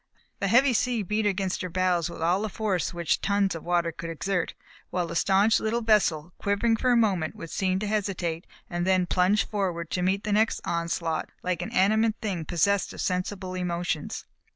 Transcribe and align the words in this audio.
The 0.39 0.47
heavy 0.47 0.73
sea 0.73 1.03
beat 1.03 1.27
against 1.27 1.61
her 1.61 1.69
bows 1.69 2.09
with 2.09 2.23
all 2.23 2.41
the 2.41 2.49
force 2.49 2.91
which 2.91 3.21
tons 3.21 3.53
of 3.53 3.63
water 3.63 3.91
could 3.91 4.09
exert, 4.09 4.55
while 4.89 5.05
the 5.05 5.15
staunch 5.15 5.59
little 5.59 5.81
vessel, 5.83 6.33
quivering 6.39 6.75
for 6.75 6.91
a 6.91 6.97
moment 6.97 7.35
would 7.35 7.51
seem 7.51 7.77
to 7.77 7.85
hesitate, 7.85 8.47
and 8.67 8.87
then 8.87 9.05
plunge 9.05 9.45
forward 9.45 9.91
to 9.91 10.01
meet 10.01 10.23
the 10.23 10.31
next 10.31 10.59
onslaught 10.65 11.29
like 11.43 11.61
an 11.61 11.69
animate 11.71 12.15
thing 12.19 12.45
possessed 12.45 12.91
of 12.93 13.01
sensible 13.01 13.53
emotions. 13.53 14.25